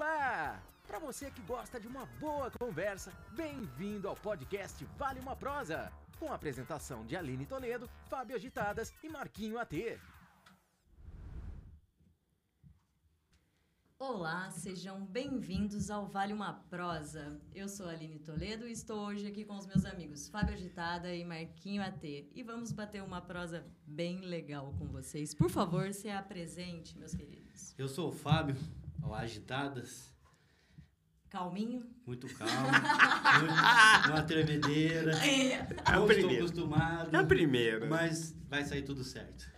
[0.00, 0.58] Olá!
[0.86, 6.32] Para você que gosta de uma boa conversa, bem-vindo ao podcast Vale uma Prosa, com
[6.32, 10.00] a apresentação de Aline Toledo, Fábio Agitadas e Marquinho AT.
[13.98, 17.38] Olá, sejam bem-vindos ao Vale uma Prosa.
[17.54, 21.14] Eu sou a Aline Toledo e estou hoje aqui com os meus amigos Fábio Agitada
[21.14, 22.02] e Marquinho AT.
[22.02, 25.34] E vamos bater uma prosa bem legal com vocês.
[25.34, 27.74] Por favor, se apresente, meus queridos.
[27.76, 28.56] Eu sou o Fábio,
[29.20, 30.10] Agitadas.
[31.28, 31.86] Calminho?
[32.04, 32.52] Muito calmo,
[33.38, 35.12] muito, uma tremedeira.
[35.12, 37.14] É a Não estou acostumado.
[37.14, 37.86] É a primeira.
[37.86, 39.48] Mas vai sair tudo certo.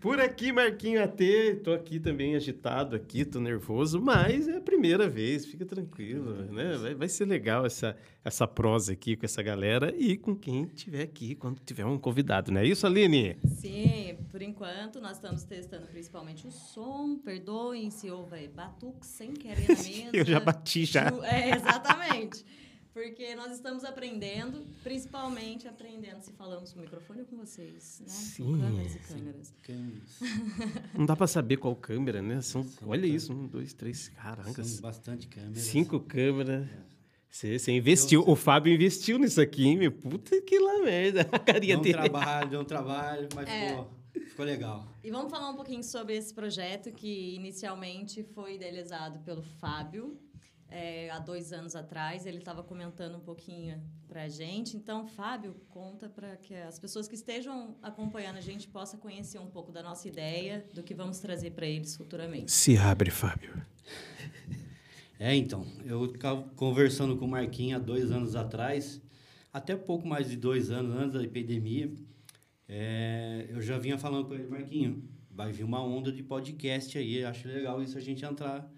[0.00, 1.16] Por aqui, Marquinho AT,
[1.64, 6.76] tô aqui também agitado aqui, tô nervoso, mas é a primeira vez, fica tranquilo, né?
[6.76, 11.02] Vai, vai ser legal essa, essa prosa aqui com essa galera e com quem tiver
[11.02, 13.38] aqui, quando tiver um convidado, não é isso, Aline?
[13.46, 17.16] Sim, por enquanto nós estamos testando principalmente o som.
[17.16, 20.10] Perdoem se houver batuque sem querer na mesa.
[20.12, 21.10] Eu já bati já.
[21.24, 22.44] É, exatamente.
[22.96, 28.08] Porque nós estamos aprendendo, principalmente aprendendo se falamos com o microfone ou com vocês, né?
[28.08, 29.54] Sim, com câmeras e câmeras.
[29.60, 30.18] Câmeras.
[30.94, 32.40] Não dá pra saber qual câmera, né?
[32.40, 35.58] São, olha isso, um, dois, três, caraca, São bastante câmeras.
[35.58, 36.66] cinco câmeras.
[37.28, 39.92] Você você investiu, o Fábio investiu nisso aqui, hein, meu?
[39.92, 41.94] Puta que lá merda, a carinha Deu um dele.
[41.98, 43.68] trabalho, deu um trabalho, mas É.
[43.68, 43.90] ficou,
[44.26, 44.88] ficou legal.
[45.04, 50.18] E vamos falar um pouquinho sobre esse projeto que inicialmente foi idealizado pelo Fábio.
[50.70, 54.76] É, há dois anos atrás, ele estava comentando um pouquinho para a gente.
[54.76, 59.46] Então, Fábio, conta para que as pessoas que estejam acompanhando a gente possam conhecer um
[59.46, 62.50] pouco da nossa ideia, do que vamos trazer para eles futuramente.
[62.50, 63.54] Se abre, Fábio.
[65.18, 69.00] É, então, eu ficava conversando com o Marquinhos há dois anos atrás,
[69.50, 71.90] até pouco mais de dois anos antes da epidemia,
[72.68, 77.24] é, eu já vinha falando com ele, Marquinho, vai vir uma onda de podcast aí,
[77.24, 78.70] acho legal isso a gente entrar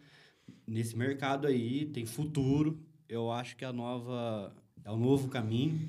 [0.68, 5.80] nesse mercado aí, tem futuro, eu acho que a nova, é o novo caminho.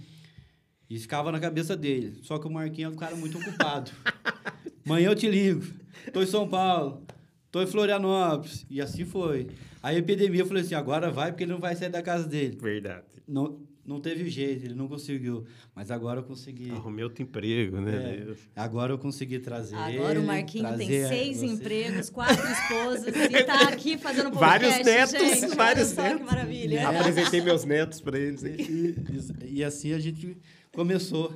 [0.90, 3.92] Isso ficava na cabeça dele, só que o Marquinhos é um cara muito ocupado.
[4.86, 5.64] Amanhã eu te ligo,
[6.12, 7.04] tô em São Paulo,
[7.52, 9.48] tô em Florianópolis, e assim foi.
[9.84, 12.58] A epidemia, eu falei assim, agora vai, porque ele não vai sair da casa dele.
[12.60, 13.06] Verdade.
[13.28, 13.60] Não,
[13.90, 15.46] não teve jeito, ele não conseguiu.
[15.76, 16.70] Mas agora eu consegui.
[16.72, 17.96] Arrumei outro emprego, né?
[17.96, 19.76] É, agora eu consegui trazer.
[19.76, 21.46] Agora o ele, Marquinho tem seis você.
[21.48, 24.84] empregos, quatro esposas e está aqui fazendo podcast.
[24.84, 25.46] Vários netos, gente.
[25.46, 26.20] Olha vários só netos.
[26.20, 26.88] que maravilha.
[26.90, 28.62] Apresentei meus netos para eles aqui.
[28.62, 30.38] E, e- e assim a gente
[30.72, 31.34] começou.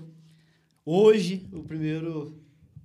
[0.86, 2.38] Hoje, o primeiro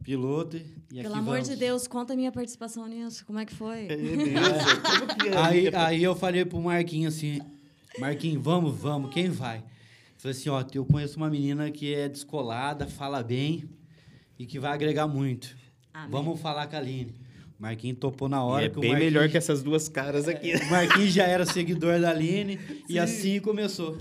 [0.03, 0.57] piloto.
[0.57, 1.49] E aqui Pelo amor vamos.
[1.49, 3.27] de Deus, conta a minha participação nisso.
[3.27, 3.87] Como é que foi?
[3.87, 4.41] Beleza.
[5.01, 5.37] Como que é?
[5.37, 7.41] Aí, aí eu falei pro Marquinhos assim,
[7.99, 9.63] Marquinhos, vamos, vamos, quem vai?
[10.17, 13.69] Falei assim, ó, eu conheço uma menina que é descolada, fala bem
[14.39, 15.57] e que vai agregar muito.
[15.93, 16.11] Amém.
[16.11, 17.15] Vamos falar com a Aline.
[17.59, 18.67] O Marquinhos topou na E hora.
[18.67, 20.55] é que o bem Marquinhos- melhor que essas duas caras aqui.
[20.55, 23.97] O Marquinhos já era seguidor da Aline e assim começou.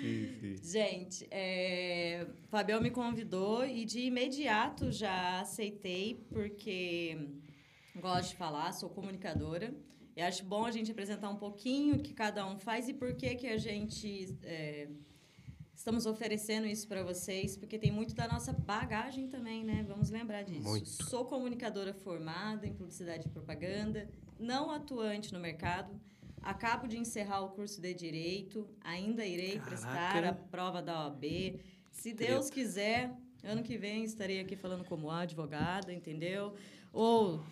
[0.00, 0.56] Sim, sim.
[0.62, 7.16] Gente, é, o Fabião me convidou e de imediato já aceitei, porque
[8.00, 9.72] gosto de falar, sou comunicadora.
[10.16, 13.14] E acho bom a gente apresentar um pouquinho o que cada um faz e por
[13.14, 14.88] que, que a gente é,
[15.74, 19.84] estamos oferecendo isso para vocês, porque tem muito da nossa bagagem também, né?
[19.88, 20.62] Vamos lembrar disso.
[20.62, 20.88] Muito.
[20.88, 24.08] Sou comunicadora formada em publicidade e propaganda,
[24.38, 26.00] não atuante no mercado.
[26.40, 29.68] Acabo de encerrar o curso de Direito, ainda irei Caraca.
[29.68, 31.58] prestar a prova da OAB.
[31.90, 33.10] Se Deus quiser,
[33.42, 36.54] ano que vem estarei aqui falando como advogada, entendeu?
[36.92, 37.42] Ou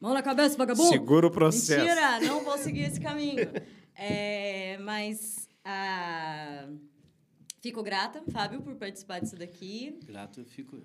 [0.00, 0.88] mão na cabeça, vagabundo!
[0.88, 1.84] Segura o processo.
[1.84, 3.48] Mentira, não vou seguir esse caminho.
[3.94, 6.68] É, mas ah,
[7.60, 9.98] fico grata, Fábio, por participar disso daqui.
[10.04, 10.80] Grato, eu fico.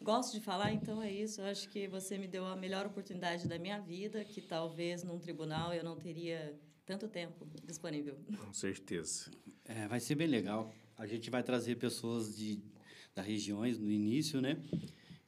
[0.00, 1.40] Gosto de falar, então é isso.
[1.40, 5.18] Eu acho que você me deu a melhor oportunidade da minha vida, que talvez num
[5.18, 6.54] tribunal eu não teria
[6.86, 8.16] tanto tempo disponível.
[8.44, 9.30] Com certeza.
[9.64, 10.72] É, vai ser bem legal.
[10.96, 12.62] A gente vai trazer pessoas de,
[13.14, 14.56] das regiões no início, né?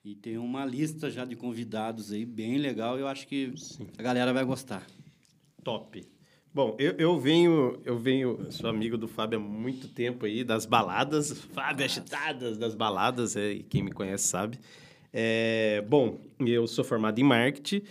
[0.02, 2.98] E tem uma lista já de convidados aí bem legal.
[2.98, 3.52] Eu acho que
[3.98, 4.86] a galera vai gostar.
[5.62, 6.02] Top.
[6.52, 10.66] Bom, eu, eu venho, eu venho, sou amigo do Fábio há muito tempo aí, das
[10.66, 14.58] baladas, Fábio agitadas das baladas, é, e quem me conhece sabe.
[15.12, 17.82] É, bom, eu sou formado em marketing,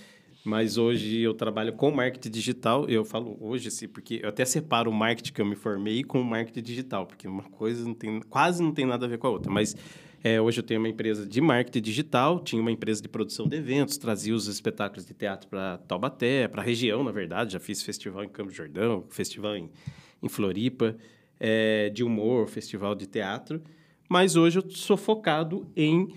[0.43, 2.89] mas hoje eu trabalho com marketing digital.
[2.89, 6.19] Eu falo hoje, assim, porque eu até separo o marketing que eu me formei com
[6.19, 9.27] o marketing digital, porque uma coisa não tem, quase não tem nada a ver com
[9.27, 9.51] a outra.
[9.51, 9.75] Mas
[10.23, 13.57] é, hoje eu tenho uma empresa de marketing digital, tinha uma empresa de produção de
[13.57, 17.53] eventos, trazia os espetáculos de teatro para Taubaté, para a região, na verdade.
[17.53, 19.69] Já fiz festival em Campos do Jordão, festival em,
[20.21, 20.95] em Floripa,
[21.39, 23.61] é, de humor, festival de teatro.
[24.09, 26.09] Mas hoje eu sou focado em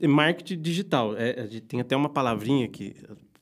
[0.00, 1.16] marketing digital.
[1.16, 1.32] É,
[1.66, 2.94] tem até uma palavrinha que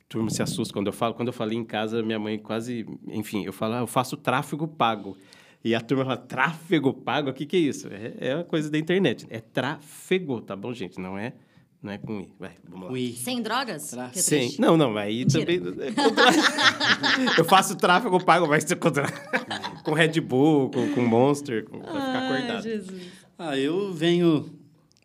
[0.08, 1.14] turma se assusta quando eu falo.
[1.14, 2.86] Quando eu falei em casa, minha mãe quase.
[3.08, 5.16] Enfim, eu falo, ah, eu faço tráfego pago.
[5.64, 7.30] E a turma fala, tráfego pago?
[7.30, 7.88] O que, que é isso?
[7.88, 9.26] É, é uma coisa da internet.
[9.30, 11.00] É tráfego, tá bom, gente?
[11.00, 11.32] Não é,
[11.82, 12.30] não é com I.
[12.38, 12.92] Vai, vamos lá.
[12.92, 13.12] Ui.
[13.12, 13.88] Sem drogas?
[13.90, 14.60] Tra- é triste.
[14.60, 15.46] Não, não, aí Mentira.
[15.46, 15.88] também.
[15.88, 16.24] é contra-
[17.38, 19.06] eu faço tráfego pago, vai ser contra...
[19.82, 21.78] com Red Bull, com, com Monster, com...
[21.78, 22.62] vai ficar Ai, acordado.
[22.62, 23.02] Jesus.
[23.38, 24.50] Ah, eu venho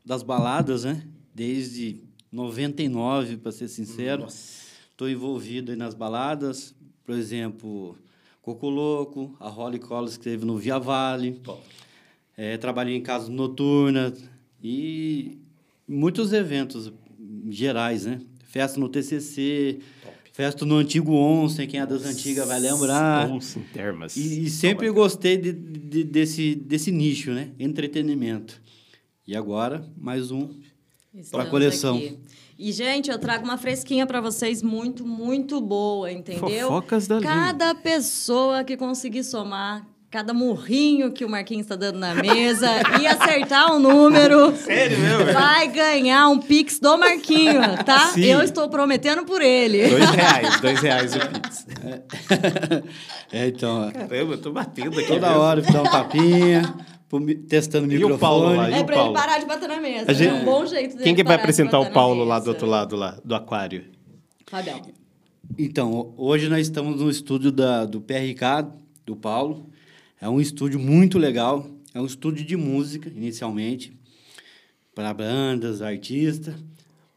[0.06, 1.04] das baladas, né?
[1.34, 4.26] Desde 99, para ser sincero.
[4.28, 6.76] Estou envolvido aí nas baladas.
[7.06, 7.98] Por exemplo,
[8.50, 11.40] Coco Louco, a Holly Collins que teve no Via Vale.
[12.36, 14.24] É, trabalhei em casas noturnas
[14.63, 15.38] e
[15.88, 16.92] muitos eventos
[17.48, 18.19] gerais, né?
[18.46, 19.78] Festa no TCC,
[20.34, 23.30] festa no Antigo Onsen, quem é das antigas vai lembrar.
[23.30, 23.40] Em
[23.72, 24.18] termas.
[24.18, 27.52] E, e sempre gostei de, de- desse, desse nicho, né?
[27.60, 28.60] Entretenimento.
[29.28, 30.50] E agora, mais um.
[31.14, 31.98] Estamos coleção.
[31.98, 32.20] aqui.
[32.58, 36.68] E, gente, eu trago uma fresquinha para vocês muito, muito boa, entendeu?
[36.68, 37.22] Fofocas da.
[37.22, 42.68] Cada pessoa que conseguir somar cada murrinho que o Marquinhos está dando na mesa
[43.00, 45.34] e acertar o número, Sério mesmo?
[45.34, 48.08] vai ganhar um Pix do Marquinho, tá?
[48.08, 48.26] Sim.
[48.26, 49.88] Eu estou prometendo por ele.
[49.88, 51.68] Dois reais, dois reais o Pix.
[53.32, 55.08] É, então, Caramba, eu tô batendo aqui.
[55.08, 55.42] toda mesmo.
[55.44, 56.74] hora dá um tapinha,
[57.48, 58.20] testando o E o microfone.
[58.20, 58.70] Paulo lá?
[58.70, 60.12] E É o para ele parar de bater na mesa.
[60.12, 62.50] A gente- É um bom jeito dele Quem que vai apresentar o Paulo lá do
[62.50, 63.86] outro lado, lá, do aquário?
[64.46, 64.82] Fabião.
[65.58, 68.68] Então, hoje nós estamos no estúdio da, do PRK,
[69.06, 69.68] do Paulo.
[70.22, 71.66] É um estúdio muito legal.
[71.94, 73.92] É um estúdio de música, inicialmente,
[74.94, 76.54] para bandas, artistas.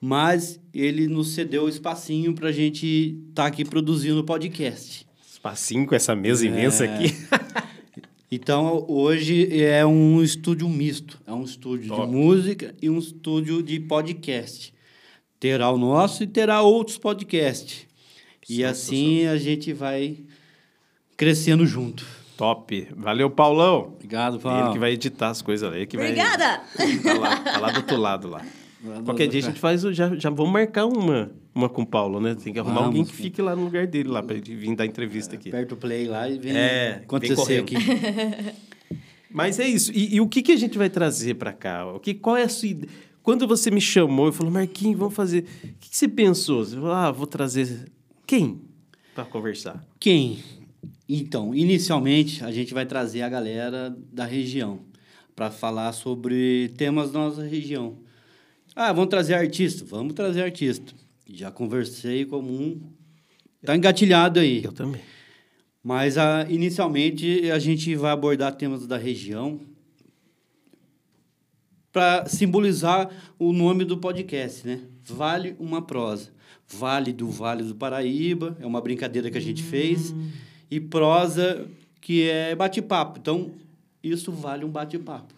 [0.01, 5.07] Mas ele nos cedeu o espacinho para a gente estar aqui produzindo podcast.
[5.31, 7.15] Espacinho com essa mesa imensa aqui.
[8.35, 11.21] Então, hoje é um estúdio misto.
[11.27, 12.07] É um estúdio Top.
[12.07, 14.73] de música e um estúdio de podcast.
[15.39, 17.87] Terá o nosso e terá outros podcasts.
[18.49, 20.17] E assim a gente vai
[21.15, 22.07] crescendo junto.
[22.35, 22.89] Top.
[22.97, 23.93] Valeu, Paulão.
[23.97, 24.73] Obrigado, Ele Paulo.
[24.73, 25.87] que vai editar as coisas ali.
[25.87, 26.63] Que Obrigada!
[26.75, 28.43] Vai, tá, lá, tá lá do outro lado lá.
[29.05, 32.21] Qualquer dia a gente faz, o- já, já vamos marcar uma, uma com o Paulo,
[32.21, 32.35] né?
[32.35, 32.87] Tem que arrumar Vamos.
[32.89, 35.49] alguém que fique lá no lugar dele, lá, pra ele vir dar entrevista aqui.
[35.49, 37.75] Aperta o play lá e vem É, acontecer aqui.
[39.31, 39.91] Mas é isso.
[39.95, 41.87] E, e o que, que a gente vai trazer pra cá?
[41.87, 42.91] O que, qual é a sua ideia?
[43.23, 45.45] Quando você me chamou e falou, Marquinhos, vamos fazer.
[45.65, 46.65] O que, que você pensou?
[46.65, 47.91] Você falou, ah, vou trazer.
[48.27, 48.61] Quem?
[49.15, 49.83] Pra conversar.
[49.99, 50.39] Quem?
[51.09, 54.81] Então, inicialmente, a gente vai trazer a galera da região
[55.37, 57.97] para falar sobre temas da nossa região.
[58.75, 59.85] Ah, vamos trazer artista?
[59.85, 60.93] Vamos trazer artista.
[61.29, 62.81] Já conversei com um.
[63.65, 64.65] Tá engatilhado aí.
[64.65, 65.01] Eu também.
[65.83, 69.61] Mas ah, inicialmente a gente vai abordar temas da região
[71.93, 74.81] para simbolizar o nome do podcast, né?
[75.05, 76.31] Vale uma prosa.
[76.69, 80.15] Vale do Vale do Paraíba, é uma brincadeira que a gente fez.
[80.71, 81.67] E prosa,
[82.01, 83.19] que é bate-papo.
[83.19, 83.53] Então,
[84.03, 85.35] isso vale um bate-papo.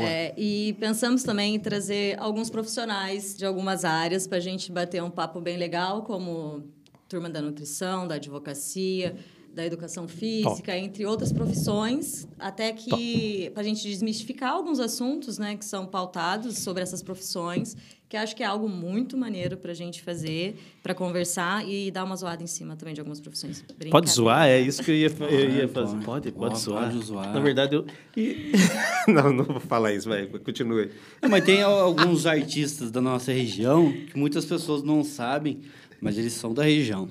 [0.00, 5.02] É, e pensamos também em trazer alguns profissionais de algumas áreas para a gente bater
[5.02, 6.64] um papo bem legal, como
[7.08, 9.16] turma da nutrição, da advocacia,
[9.52, 15.56] da educação física, entre outras profissões, até que para a gente desmistificar alguns assuntos, né,
[15.56, 17.76] que são pautados sobre essas profissões,
[18.10, 22.02] que acho que é algo muito maneiro para a gente fazer, para conversar e dar
[22.04, 23.64] uma zoada em cima também de algumas profissões.
[23.88, 24.48] Pode zoar?
[24.48, 25.92] É isso que eu ia, eu ia fazer.
[26.04, 26.04] pode.
[26.04, 26.32] Pode?
[26.32, 26.90] Pode, zoar.
[26.90, 27.32] pode zoar.
[27.32, 27.86] Na verdade, eu.
[28.16, 28.50] e-
[29.06, 30.26] não, não vou falar isso, vai.
[30.26, 30.90] Continue.
[31.22, 35.60] Não, mas tem al- alguns artistas da nossa região que muitas pessoas não sabem,
[36.00, 37.08] mas eles são da região.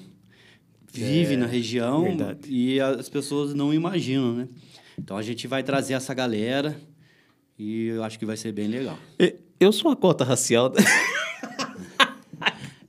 [0.91, 2.39] Vivem na região verdade.
[2.49, 4.47] e as pessoas não imaginam, né?
[4.97, 6.75] Então a gente vai trazer essa galera
[7.57, 8.97] e eu acho que vai ser bem legal.
[9.17, 10.71] E- Eu sou uma cota racial.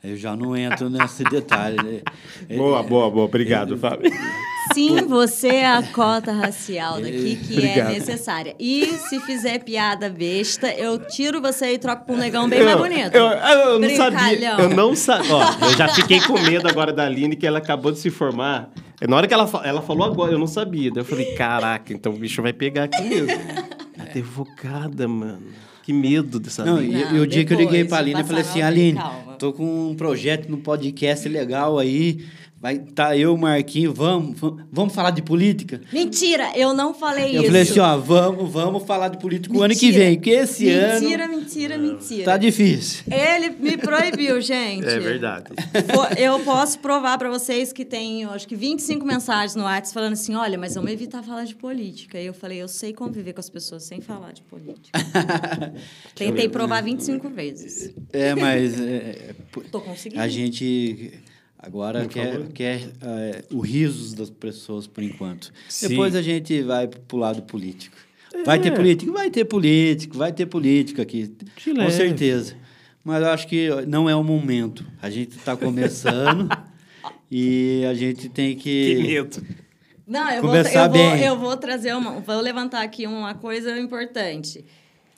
[0.03, 1.77] Eu já não entro nesse detalhe.
[1.83, 2.01] Né?
[2.49, 3.25] É- boa, boa, boa.
[3.27, 4.11] Obrigado, Fábio.
[4.73, 7.91] Sim, você é a cota racial daqui que Obrigado.
[7.91, 8.55] é necessária.
[8.59, 12.77] E se fizer piada besta, eu tiro você e troco por um negão bem mais
[12.79, 13.15] bonito.
[13.15, 14.51] Eu, eu- eu não sabia.
[14.59, 15.31] Eu não sabia.
[15.63, 18.71] Eu já fiquei com medo agora da Aline, que ela acabou de se formar.
[19.07, 20.91] Na hora que ela, fa- ela falou agora, eu não sabia.
[20.91, 23.29] Daí eu falei, caraca, então o bicho vai pegar aqui mesmo.
[24.19, 25.43] Advogada, mano.
[25.83, 28.27] Que medo dessa Não, e, Não, e o dia que eu liguei pra Aline, eu
[28.27, 32.25] falei assim, Aline, calma." tô com um projeto no podcast legal aí,
[32.61, 35.81] vai tá eu, Marquinho, vamos, vamos, vamos falar de política?
[35.91, 37.47] Mentira, eu não falei Eu isso.
[37.47, 40.05] falei assim, ó, vamos, vamos falar de política o ano que Mentira.
[40.05, 42.25] vem, porque esse mentira, ano mentira, mentira.
[42.25, 43.05] tá difícil.
[43.11, 44.87] Ele me proibiu, gente.
[44.87, 45.47] É verdade.
[46.19, 50.13] Eu posso provar pra vocês que tem, eu acho que 25 mensagens no WhatsApp falando
[50.13, 52.19] assim: olha, mas vamos evitar falar de política.
[52.21, 54.99] E eu falei: eu sei conviver com as pessoas sem falar de política.
[56.15, 57.95] Tentei provar 25 vezes.
[58.13, 59.35] É, mas é,
[59.73, 60.21] Tô conseguindo.
[60.21, 61.13] a gente
[61.63, 65.53] Agora quer, quer é, o risos das pessoas por enquanto.
[65.69, 65.89] Sim.
[65.89, 67.97] Depois a gente vai pro lado político.
[68.47, 69.13] Vai ter político?
[69.13, 71.35] Vai ter político, vai ter político aqui.
[71.57, 71.93] De com leve.
[71.93, 72.57] certeza.
[73.05, 74.87] Mas eu acho que não é o momento.
[75.03, 76.49] A gente está começando
[77.31, 78.95] e a gente tem que.
[78.97, 79.47] Que medo.
[80.07, 81.25] Não, eu vou, Começar eu, vou, bem.
[81.25, 82.21] eu vou trazer uma.
[82.21, 84.65] Vou levantar aqui uma coisa importante.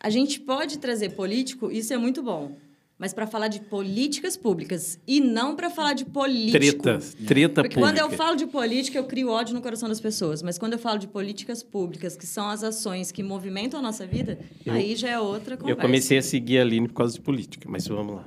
[0.00, 2.56] A gente pode trazer político, isso é muito bom.
[3.02, 6.84] Mas para falar de políticas públicas e não para falar de político.
[6.84, 7.00] Treta.
[7.26, 7.80] Treta Porque pública.
[7.80, 10.40] quando eu falo de política, eu crio ódio no coração das pessoas.
[10.40, 14.06] Mas quando eu falo de políticas públicas, que são as ações que movimentam a nossa
[14.06, 15.80] vida, Eu- aí já é outra conversa.
[15.80, 18.24] Eu comecei a seguir a Aline por causa de política, mas vamos lá.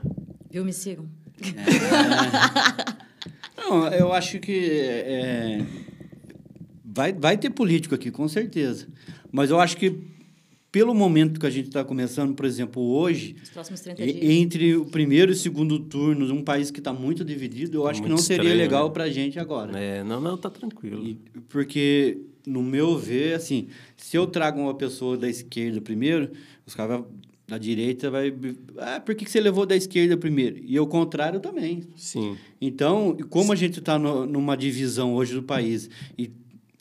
[0.51, 0.65] Viu?
[0.65, 1.05] Me sigam.
[3.58, 5.65] Não, eu acho que é,
[6.84, 8.88] vai, vai ter político aqui, com certeza.
[9.32, 9.98] Mas eu acho que
[10.75, 14.17] pelo momento que a gente está começando, por exemplo, hoje, Os próximos 30 dias.
[14.22, 18.03] entre o primeiro e o segundo turno, um país que está muito dividido, eu acho
[18.03, 18.94] que não seria estranho, legal né?
[18.94, 19.79] para a gente agora.
[19.79, 21.01] É, não, não, tá tranquilo.
[21.01, 21.17] E-
[21.48, 26.32] porque, no meu ver, assim, se eu trago uma pessoa da esquerda primeiro,
[26.67, 27.05] os caras
[27.48, 28.36] da direita vai...
[28.77, 30.58] Ah, por que que você levou da esquerda primeiro?
[30.62, 31.84] E o contrário também.
[31.96, 32.36] Sim.
[32.60, 36.29] Então, como a gente está numa divisão hoje do país e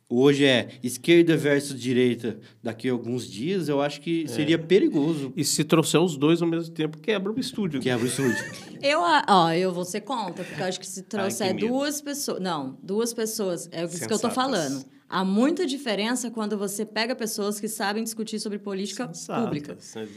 [0.09, 5.45] hoje é esquerda versus direita daqui a alguns dias, eu acho que seria perigoso E
[5.45, 7.81] se trouxer os dois ao mesmo tempo, quebra o estúdio.
[7.81, 8.37] que abra o estúdio.
[8.85, 11.69] Eu, a- ó, eu vou ser contra, porque eu acho que se trouxer que medo.
[11.69, 12.39] duas pessoas.
[12.39, 13.67] Não, duas pessoas.
[13.73, 14.85] É isso que eu tô falando.
[15.09, 19.73] Há muita diferença quando você pega pessoas que sabem discutir sobre política Sensatas, pública.
[19.81, 20.09] exato.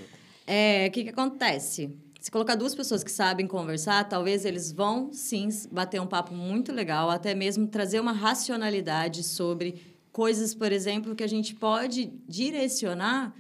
[0.46, 1.90] É, o que, que acontece?
[2.20, 6.72] Se colocar duas pessoas que sabem conversar, talvez eles vão sim bater um papo muito
[6.72, 9.82] legal, até mesmo trazer uma racionalidade sobre
[10.12, 13.34] coisas, por exemplo, que a gente pode direcionar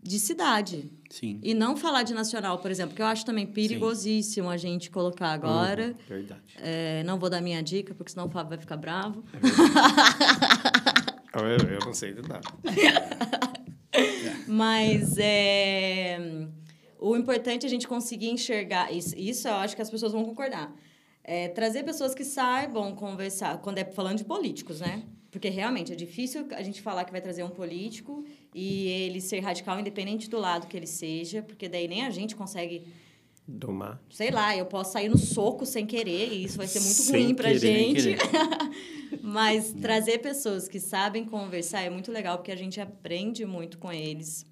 [0.00, 0.92] de cidade.
[1.10, 1.40] Sim.
[1.42, 5.32] E não falar de nacional, por exemplo, que eu acho também perigosíssimo a gente colocar
[5.32, 5.94] agora.
[6.08, 6.42] Verdade.
[6.58, 9.24] É, não vou dar minha dica, porque senão o Fábio vai ficar bravo.
[11.36, 12.48] Eu, eu não sei de nada.
[14.48, 16.18] Mas é,
[16.98, 18.92] o importante é a gente conseguir enxergar.
[18.92, 20.74] Isso, isso eu acho que as pessoas vão concordar.
[21.22, 25.02] É, trazer pessoas que saibam conversar, quando é falando de políticos, né?
[25.30, 28.24] Porque realmente é difícil a gente falar que vai trazer um político
[28.54, 32.34] e ele ser radical, independente do lado que ele seja, porque daí nem a gente
[32.34, 32.86] consegue
[33.46, 34.00] Domar.
[34.10, 37.24] sei lá, eu posso sair no soco sem querer e isso vai ser muito Sem
[37.24, 38.18] ruim pra querer, gente.
[39.22, 43.92] Mas trazer pessoas que sabem conversar é muito legal porque a gente aprende muito com
[43.92, 44.46] eles.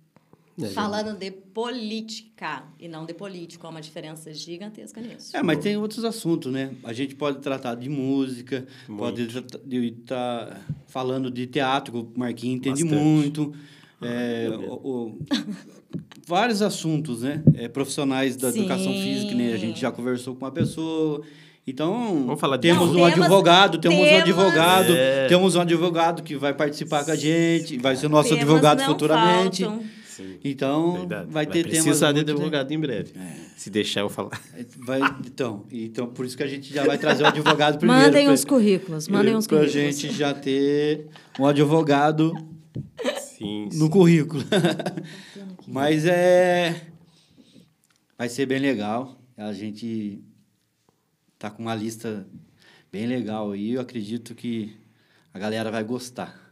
[0.62, 5.37] É, Falando de política e não de político, há uma diferença gigantesca nisso.
[5.37, 6.70] É, mas tem outros assuntos, né?
[6.84, 8.99] A gente pode tratar de música, Muito.
[9.00, 9.23] pode
[9.88, 13.02] estar falando de teatro, que o Marquinhos entende Bastante.
[13.02, 13.52] muito.
[14.00, 15.18] É, o- o-
[16.26, 17.42] vários assuntos, né?
[17.54, 19.02] É, profissionais da educação Sim.
[19.02, 19.52] física, né?
[19.52, 21.23] A gente já conversou com uma pessoa.
[21.66, 25.26] Então, Vamos falar temos Não, um temas- advogado, temos um temas- advogado, É.
[25.28, 29.64] temos um advogado que vai participar com a gente, vai ser nosso Temas advogado futuramente.
[29.64, 29.84] faltam.
[30.16, 30.38] Sim.
[30.44, 31.30] Então, Verdade.
[31.30, 33.12] vai ter temas precisar de advogado em breve.
[33.56, 34.40] Se deixar eu falar.
[34.78, 38.02] Vai, então, então, por isso que a gente já vai trazer o advogado primeiro.
[38.02, 39.99] Mandem pra- os currículos, mandem os pra currículos.
[39.99, 42.33] gente já ter um advogado
[43.21, 44.42] Sim, no currículo.
[45.66, 46.87] Mas é.
[48.16, 49.18] Vai ser bem legal.
[49.37, 50.23] A gente
[51.38, 52.26] tá com uma lista
[52.92, 53.73] bem legal aí.
[53.73, 54.76] Eu acredito que
[55.33, 56.43] a galera vai gostar.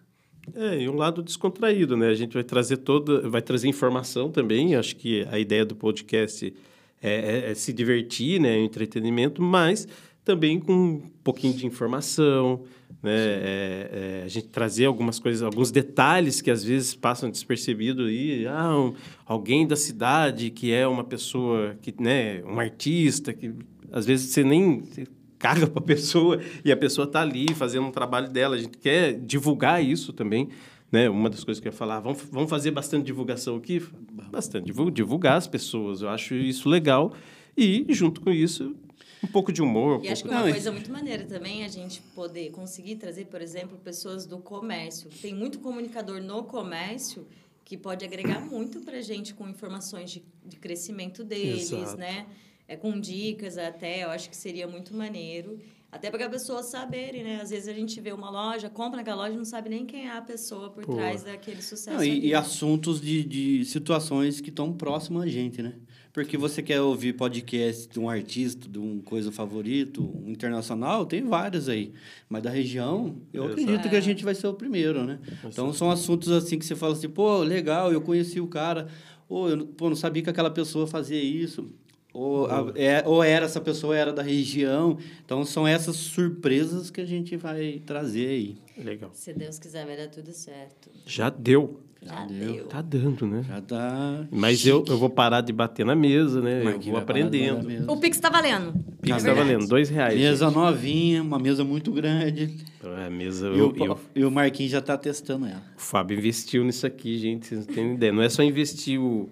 [0.54, 2.08] É, e um lado descontraído, né?
[2.08, 4.74] A gente vai trazer toda, vai trazer informação também.
[4.74, 6.52] Acho que a ideia do podcast
[7.00, 8.58] é, é- é se divertir, né?
[8.58, 9.86] Entretenimento, mas
[10.24, 12.64] também com um pouquinho de informação,
[13.02, 13.12] né?
[13.12, 18.46] É, é, a gente trazer algumas coisas, alguns detalhes que às vezes passam despercebido aí.
[18.46, 18.94] Ah, um-
[19.24, 22.42] alguém da cidade que é uma pessoa que, né?
[22.44, 23.52] Um artista que
[23.92, 25.06] às vezes você nem você
[25.42, 28.54] caga para a pessoa e a pessoa está ali fazendo um trabalho dela.
[28.54, 30.48] A gente quer divulgar isso também.
[30.90, 31.08] Né?
[31.08, 33.82] Uma das coisas que eu ia falar, vamos, vamos fazer bastante divulgação aqui?
[34.30, 34.66] Bastante.
[34.66, 36.02] Divul- Divulgar as pessoas.
[36.02, 37.14] Eu acho isso legal.
[37.56, 38.76] E, junto com isso,
[39.24, 40.00] um pouco de humor.
[40.00, 43.24] um E acho que uma coisa muito maneira também é a gente poder conseguir trazer,
[43.26, 45.08] por exemplo, pessoas do comércio.
[45.22, 47.26] Tem muito comunicador no comércio
[47.64, 51.96] que pode agregar muito para a gente com informações de, de crescimento deles, Exato.
[51.96, 52.26] né?
[52.68, 55.58] É, com dicas até, eu acho que seria muito maneiro.
[55.90, 57.40] Até para as pessoas saberem, né?
[57.42, 60.06] Às vezes a gente vê uma loja, compra naquela loja e não sabe nem quem
[60.06, 60.94] é a pessoa por Pô.
[60.94, 61.98] trás daquele sucesso.
[61.98, 65.74] Não, e, e assuntos de, de situações que estão próximas a gente, né?
[66.10, 71.24] Porque você quer ouvir podcast de um artista, de um coisa favorito, um internacional, tem
[71.24, 71.92] vários aí.
[72.26, 73.60] Mas da região, eu Exato.
[73.60, 75.18] acredito que a gente vai ser o primeiro, né?
[75.44, 78.88] Então são assuntos assim que você fala assim, pô, legal, eu conheci o cara,
[79.28, 81.70] ou eu pô, não sabia que aquela pessoa fazia isso.
[82.12, 84.98] Ou, a- é, ou era essa pessoa era da região.
[85.24, 88.56] Então são essas surpresas que a gente vai trazer aí.
[88.84, 89.10] Legal.
[89.14, 90.90] Se Deus quiser, vai dar tudo certo.
[91.06, 91.80] Já deu.
[92.04, 92.52] Já deu.
[92.54, 92.64] deu.
[92.66, 93.44] Tá dando, né?
[93.46, 94.26] Já tá.
[94.28, 96.58] Mas eu, eu vou parar de bater na mesa, né?
[96.60, 97.92] Eu Marquinhos vou aprendendo.
[97.92, 98.72] O Pix tá valendo.
[99.00, 100.18] Pix É tá valendo, dois reais.
[100.18, 102.56] Mesa novinha, uma mesa muito grande.
[102.82, 105.62] É, mesa, E eu, o, eu- e o Marquinhos já tá testando ela.
[105.76, 108.12] o Fábio investiu nisso aqui, gente, vocês não têm ideia.
[108.12, 109.30] Não é só investir o...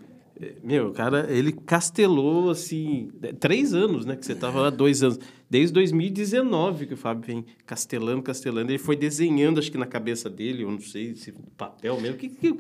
[0.63, 4.17] Meu, o cara, ele castelou, assim, três anos, né?
[4.17, 5.19] Que você tava lá, dois anos.
[5.51, 8.71] Desde 2019 que o Fábio vem castelando, castelando.
[8.71, 12.17] Ele foi desenhando, acho que na cabeça dele, eu não sei se papel mesmo.
[12.17, 12.59] O que, que,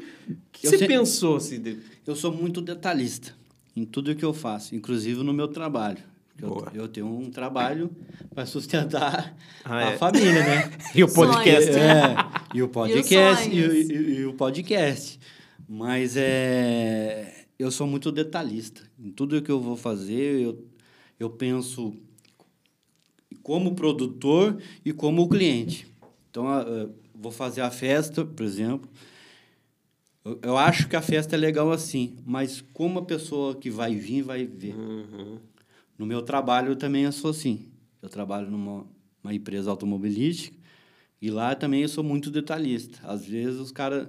[0.52, 1.80] que você sei- pensou, assim, dele?
[2.06, 3.34] Eu sou muito detalhista
[3.76, 5.98] em tudo que eu faço, inclusive no meu trabalho.
[6.42, 7.90] Eu, eu tenho um trabalho
[8.34, 9.96] para sustentar Ah, a é.
[9.98, 10.70] família, né?
[10.94, 11.70] E o podcast?
[11.70, 12.14] É,
[12.54, 13.48] e o podcast.
[13.50, 15.20] E, o- e- e o podcast.
[15.68, 18.82] Mas é, eu sou muito detalhista.
[18.98, 20.64] Em tudo que eu vou fazer, eu,
[21.18, 21.94] eu penso
[23.42, 25.86] como produtor e como cliente.
[26.30, 26.46] Então,
[27.14, 28.88] vou fazer a festa, por exemplo.
[30.24, 33.94] Eu, eu acho que a festa é legal assim, mas como a pessoa que vai
[33.94, 34.74] vir vai ver.
[34.74, 35.38] Uhum.
[35.98, 37.68] No meu trabalho eu também sou assim.
[38.00, 38.86] Eu trabalho numa
[39.22, 40.56] uma empresa automobilística
[41.20, 42.98] e lá também eu sou muito detalhista.
[43.06, 44.08] Às vezes os caras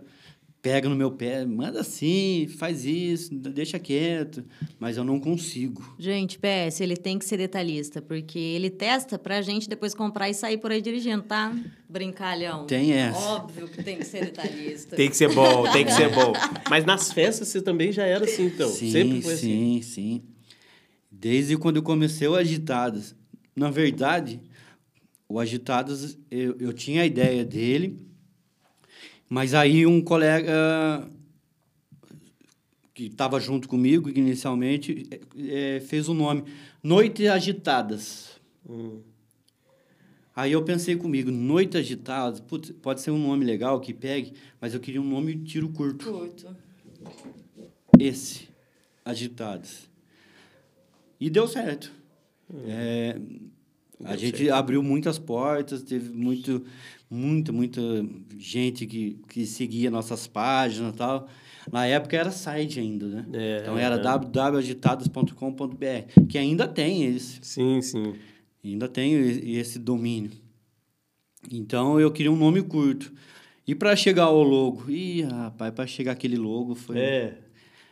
[0.62, 4.44] pegam no meu pé, manda assim, faz isso, deixa quieto,
[4.80, 5.96] mas eu não consigo.
[5.98, 10.34] Gente, PS, ele tem que ser detalhista, porque ele testa pra gente depois comprar e
[10.34, 11.56] sair por aí dirigindo, tá?
[11.90, 12.68] Brincalhão.
[12.68, 13.18] Tem essa.
[13.18, 14.96] Óbvio que tem que ser detalhista.
[14.96, 16.34] Tem que ser bom, tem que ser bom.
[16.70, 18.70] Mas nas festas você também já era assim, então?
[18.70, 19.48] sim, Sempre foi assim?
[19.48, 20.22] sim, sim.
[21.12, 23.16] Desde quando eu comecei o Agitadas.
[23.56, 24.40] Na verdade,
[25.28, 28.00] o Agitadas, eu, eu tinha a ideia dele,
[29.32, 31.10] mas aí um colega
[32.94, 35.08] que estava junto comigo inicialmente
[35.38, 36.44] eh, fez o nome
[36.84, 38.42] Noite Agitadas.
[38.70, 39.00] Hum.
[40.36, 44.74] Aí eu pensei comigo, Noite Agitadas, putz, pode ser um nome legal que pegue, mas
[44.74, 46.12] eu queria um nome tiro curto.
[46.12, 46.54] Curto.
[47.98, 48.50] Esse,
[49.06, 49.90] Agitados.
[51.18, 51.90] E deu certo.
[52.66, 53.18] É,
[54.04, 54.54] a Deu gente certo.
[54.54, 56.66] abriu muitas portas, teve muito,
[57.12, 57.82] muita, muita
[58.38, 61.28] gente que, que seguia nossas páginas e tal.
[61.70, 63.26] Na época era site ainda, né?
[63.34, 64.00] É, então era é.
[64.00, 67.40] www.agitadas.com.br, que ainda tem esse.
[67.42, 68.16] Sim, sim.
[68.64, 70.32] Ainda e- esse domínio.
[71.52, 73.12] Então eu queria um nome curto.
[73.68, 77.38] E para chegar ao logo, ih, rapaz, para chegar aquele logo foi É.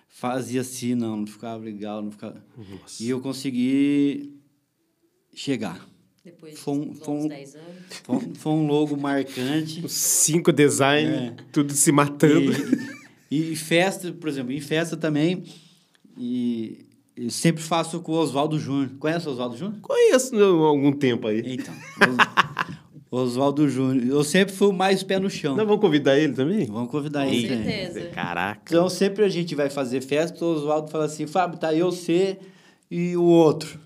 [0.08, 2.44] fazia assim, não, não ficava legal, não ficava.
[2.58, 3.04] Nossa.
[3.04, 4.40] E eu consegui
[5.34, 5.86] chegar.
[6.32, 7.68] Depois de Foi um- uns foi um- 10 anos.
[8.04, 9.82] Foi, um- foi um logo marcante.
[9.86, 11.34] Os cinco design, É.
[11.52, 12.52] tudo se matando.
[13.32, 15.44] E, e festa, por exemplo, em festa também,
[16.18, 18.90] e eu sempre faço com o Oswaldo Júnior.
[19.00, 19.80] Conhece o Oswaldo Júnior?
[19.82, 21.42] Conheço há algum tempo aí.
[21.46, 22.18] Então, Os-
[23.12, 24.08] Oswaldo Júnior.
[24.08, 25.56] Eu sempre fui o mais pé no chão.
[25.56, 26.66] Nós vamos convidar ele também?
[26.68, 27.48] Vamos convidar Com ele.
[27.48, 27.64] também.
[27.66, 28.10] certeza.
[28.10, 28.62] Caraca.
[28.68, 32.38] Então, sempre a gente vai fazer festa, o Oswaldo fala assim, Fábio, tá eu, você
[32.90, 33.80] e o outro.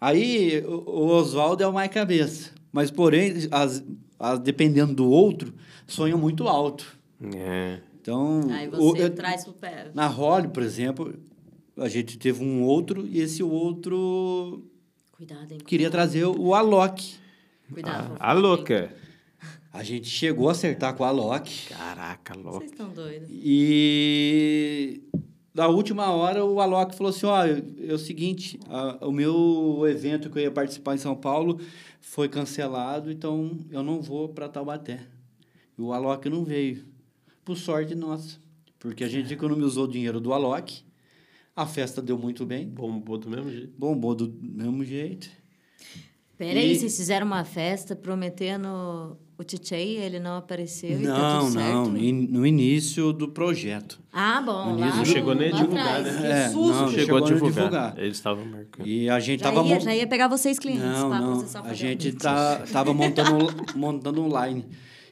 [0.00, 2.50] Aí, o o Oswaldo é o mais cabeça.
[2.72, 3.82] Mas, porém, as,
[4.18, 5.52] as, dependendo do outro,
[5.86, 6.86] sonha muito alto.
[7.34, 7.80] É.
[8.00, 9.90] Então, Aí o- você eu- traz pro pé.
[9.94, 11.14] na Holly, por exemplo,
[11.76, 14.64] a gente teve um outro e esse outro
[15.12, 15.58] Cuidado, hein?
[15.66, 17.14] queria trazer o Alok.
[17.72, 18.16] Cuidado.
[18.20, 18.94] A, a louca.
[19.72, 21.68] A gente chegou a acertar com o Alok.
[21.68, 22.58] Caraca, louca.
[22.60, 23.28] Vocês estão doidos.
[23.30, 25.02] E
[25.58, 30.30] da última hora o Alok falou assim: ó, é o seguinte, a- o meu evento
[30.30, 31.58] que eu ia participar em São Paulo
[32.00, 35.00] foi cancelado, então eu não vou para Taubaté.
[35.76, 36.84] E o Alok não veio.
[37.44, 38.38] Por sorte nossa,
[38.78, 40.80] porque a gente economizou o dinheiro do Alok,
[41.56, 43.72] a festa deu muito bem, Bombou do mesmo jeito.
[43.76, 45.28] bombou do mesmo jeito.
[46.36, 51.40] Peraí, E- vocês fizeram uma festa prometendo o Tchê ele não apareceu e tá Não,
[51.46, 51.72] tudo certo?
[51.90, 54.00] não, in- no início do projeto.
[54.12, 54.70] Ah, bom.
[54.70, 56.04] No Lá, início- Não chegou nem a divulgar, atrás.
[56.16, 56.20] né?
[56.20, 56.58] Que É, susto.
[56.58, 57.52] não, Não chegou chegou a divulgar.
[57.54, 57.98] divulgar.
[57.98, 58.86] Eles estavam marcando.
[58.86, 61.32] E a gente Já tava ia, mon- já ia pegar vocês clientes Não, pra não.
[61.34, 63.46] processar o A gente tá, tava montando,
[63.76, 64.64] montando online.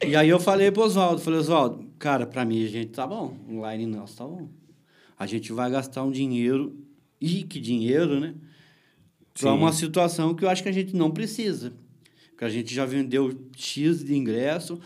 [0.05, 3.35] E aí eu falei pro Oswaldo, falei, Oswaldo, cara, pra mim a gente tá bom.
[3.49, 4.47] Online nosso tá bom.
[5.17, 6.75] A gente vai gastar um dinheiro,
[7.19, 8.35] e que dinheiro, né?
[9.39, 9.57] Pra Sim.
[9.57, 11.71] uma situação que eu acho que a gente não precisa.
[12.37, 14.79] Porque a gente já vendeu X de ingresso,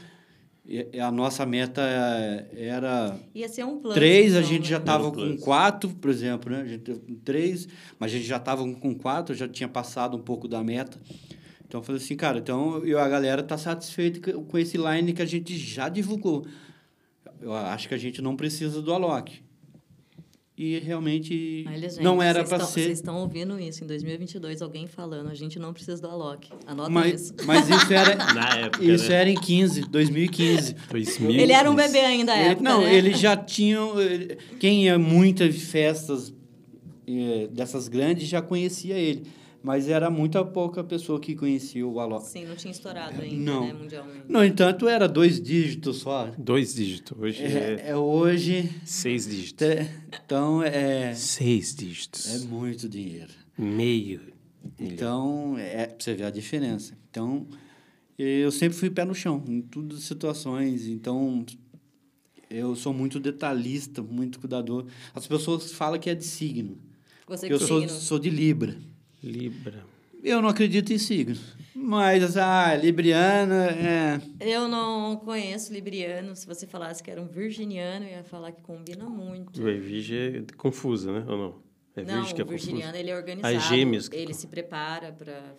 [0.66, 3.94] e a nossa meta é- era Ia ser um plano.
[3.94, 4.68] três, a então, gente né?
[4.70, 6.62] já estava com quatro, por exemplo, né?
[6.62, 7.68] A gente teve com três,
[8.00, 10.98] mas a gente já estava com quatro, já tinha passado um pouco da meta.
[11.68, 15.12] Então eu falei assim, cara, então eu, a galera tá satisfeita com- com esse line
[15.12, 16.46] que a gente já divulgou.
[17.42, 19.42] Eu acho que a gente não precisa do Alok.
[20.58, 22.84] E realmente Olha, gente, não era para ser.
[22.84, 26.50] Vocês estão ouvindo isso em 2022, alguém falando, a gente não precisa do Alok.
[26.68, 27.34] Anota Mas, isso.
[27.46, 29.16] mas isso era, Na época, isso né?
[29.16, 30.76] era em 15, 2015.
[30.90, 31.32] 2000.
[31.32, 32.94] Ele era um bebê ainda Ele- época, não, né?
[32.96, 34.00] eles já tinham.
[34.00, 36.34] ele- Quem ia muitas festas
[37.08, 39.24] eh, dessas grandes já conhecia ele.
[39.64, 42.26] Mas era muita pouca pessoa que conhecia o Alok.
[42.28, 43.68] Sim, não tinha estourado ainda, Não.
[43.68, 44.26] né, mundialmente.
[44.28, 46.32] No entanto, era dois dígitos só.
[46.38, 47.16] Dois dígitos.
[47.18, 47.48] Hoje é,
[47.86, 48.70] É, é hoje.
[48.84, 49.54] seis dígitos.
[49.68, 49.88] te-
[50.26, 52.44] Então, é, Seis é dígitos.
[52.46, 53.32] muito dinheiro.
[53.56, 54.22] Meio.
[54.80, 56.98] Então, é pra você ver a diferença.
[57.12, 57.46] Então,
[58.18, 60.88] eu sempre fui pé no chão, em todas as situações.
[60.88, 61.46] Então,
[62.50, 64.86] eu sou muito detalhista, muito cuidador.
[65.14, 66.80] As pessoas falam que é de signo.
[67.28, 68.76] Você eu que sou, sou de Libra.
[69.24, 69.84] Libra.
[70.24, 71.36] Eu não acredito em signo.
[71.74, 74.22] Mas, ah, Libriana, é...
[74.40, 76.36] Eu não conheço libriano.
[76.36, 79.64] Se você falasse que era um virginiano, eu ia falar que combina muito.
[79.64, 81.26] O Evige é confusa, né?
[81.28, 81.56] Ou não?
[81.96, 83.56] É não, virgem que é o virginiano, ele é organizado.
[83.56, 85.56] Ah, gêmeos que- Ele se prepara para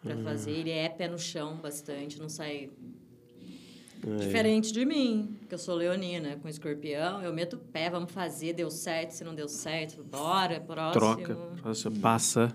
[0.00, 0.50] para fazer.
[0.50, 2.68] Ele é pé no chão bastante, não sai...
[4.18, 8.52] Diferente de mim, que eu sou leonina, com escorpião, eu meto o pé, vamos fazer,
[8.52, 10.92] deu certo, se não deu certo, bora, próximo.
[10.92, 11.36] Troca.
[11.62, 12.54] Passa, passa.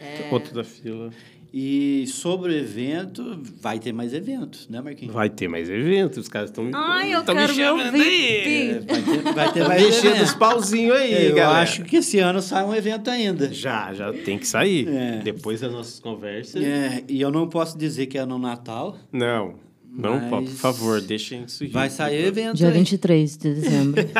[0.00, 0.28] É.
[0.32, 1.10] Outro da fila.
[1.56, 5.14] E sobre o evento, vai ter mais eventos, né, Marquinhos?
[5.14, 6.18] Vai ter mais eventos.
[6.18, 8.70] Os caras estão Ai, eu tão quero chamando aí.
[8.70, 11.62] É, vai ter, vai ter Tá mais mexendo os pauzinhos aí, Eu galera.
[11.62, 13.54] acho que esse ano sai um evento ainda.
[13.54, 14.88] Já, já tem que sair.
[14.88, 15.20] É.
[15.22, 16.60] Depois das nossas conversas.
[16.60, 18.98] É, e eu não posso dizer que é no Natal.
[19.12, 19.54] Não,
[19.96, 22.74] não, Mas- por favor, deixem isso Vai sair evento Dia aí.
[22.74, 24.02] 23 de dezembro.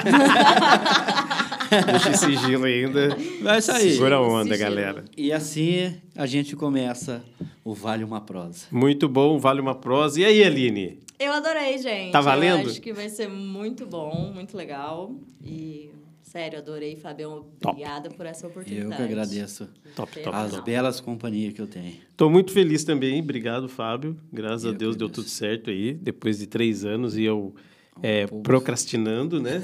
[1.90, 3.16] Deixa sigilo ainda.
[3.42, 3.92] Vai sair.
[3.92, 4.58] Segura a onda, Sigilo.
[4.58, 5.04] galera.
[5.16, 7.22] E assim a gente começa
[7.64, 8.66] o Vale Uma Prosa.
[8.70, 10.20] Muito bom, vale uma prosa.
[10.20, 11.00] E aí, Aline?
[11.18, 12.12] Eu adorei, gente.
[12.12, 12.64] Tá valendo?
[12.64, 15.12] Eu acho que vai ser muito bom, muito legal.
[15.42, 15.90] E,
[16.34, 17.46] sério, adorei, Fabião.
[17.64, 18.96] Obrigada por essa Eu oportunidade.
[18.96, 20.64] que agradeço Top, top, as top.
[20.64, 21.94] belas companhias que eu tenho.
[22.16, 23.20] Tô muito feliz também.
[23.20, 24.16] Obrigado, Fábio.
[24.32, 25.94] Graças a Eu Deus que deu tudo certo aí.
[25.94, 27.54] Depois de três anos e eu
[28.02, 29.60] é, procrastinando, né?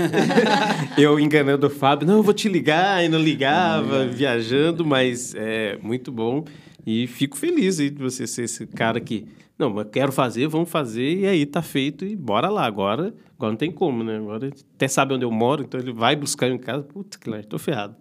[0.96, 2.06] eu enganando o Fábio.
[2.06, 3.04] Não, eu vou te ligar.
[3.04, 4.87] E não ligava, viajando.
[4.87, 6.44] Mas é muito bom.
[6.87, 9.26] E fico feliz aí de você ser esse cara que...
[9.61, 11.18] Não, mas quero fazer, vamos fazer.
[11.18, 12.64] E aí tá feito e bora lá.
[12.64, 14.16] Agora, agora não tem como, né?
[14.16, 15.64] Agora até sabe onde eu moro.
[15.64, 16.83] Então ele vai buscar em casa.
[16.83, 17.94] Putz, que lá, tô ferrado.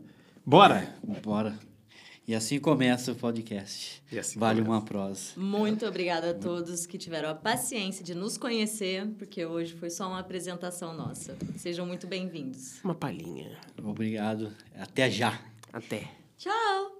[0.45, 0.87] Bora!
[1.21, 1.59] Bora.
[2.25, 4.01] E assim começa o podcast.
[4.09, 4.73] E assim vale começa.
[4.73, 5.31] uma prosa.
[5.35, 10.07] Muito obrigada a todos que tiveram a paciência de nos conhecer, porque hoje foi só
[10.07, 11.35] uma apresentação nossa.
[11.57, 12.79] Sejam muito bem-vindos.
[12.85, 13.57] Uma palhinha.
[13.83, 14.49] Obrigado.
[14.79, 15.37] Até já.
[15.73, 16.07] Até.
[16.37, 16.98] Tchau!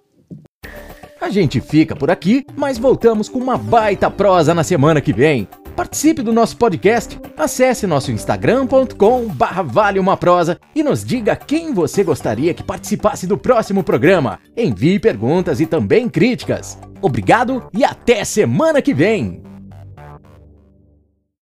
[1.20, 5.46] A gente fica por aqui, mas voltamos com uma baita prosa na semana que vem.
[5.76, 11.72] Participe do nosso podcast, acesse nosso instagram.com barra vale uma prosa e nos diga quem
[11.72, 14.38] você gostaria que participasse do próximo programa.
[14.56, 16.78] Envie perguntas e também críticas.
[17.00, 19.49] Obrigado e até semana que vem!